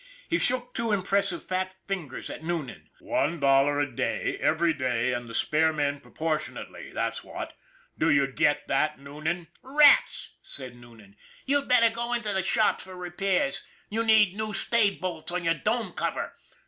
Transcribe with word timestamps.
He 0.27 0.39
shook 0.39 0.73
two 0.73 0.91
impressive 0.91 1.43
fat 1.45 1.75
fingers 1.87 2.31
at 2.31 2.43
Noonan." 2.43 2.89
One 3.01 3.39
dollar 3.39 3.79
a 3.79 3.95
day, 3.95 4.35
every 4.41 4.73
day, 4.73 5.13
and 5.13 5.27
the 5.29 5.35
spare 5.35 5.71
men 5.71 5.99
proportionately, 5.99 6.91
that's 6.91 7.23
what! 7.23 7.53
Do 7.95 8.09
you 8.09 8.25
get 8.25 8.67
that, 8.67 8.97
Noonan?"" 8.99 9.49
Rats!" 9.61 10.37
said 10.41 10.75
Noonan." 10.75 11.17
You'd 11.45 11.67
better 11.67 11.91
go 11.93 12.13
into 12.13 12.33
the 12.33 12.41
shops 12.41 12.83
for 12.83 12.95
repairs. 12.95 13.61
You 13.91 14.03
need 14.03 14.35
new 14.35 14.53
stay 14.53 14.89
bolts 14.89 15.31
on 15.33 15.43
your 15.43 15.53
dome 15.53 15.93
cover 15.93 16.33